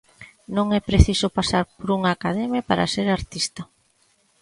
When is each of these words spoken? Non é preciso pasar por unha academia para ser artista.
Non 0.55 0.67
é 0.77 0.81
preciso 0.89 1.27
pasar 1.37 1.63
por 1.77 1.87
unha 1.97 2.11
academia 2.17 2.61
para 2.69 2.91
ser 2.93 3.07
artista. 3.09 3.61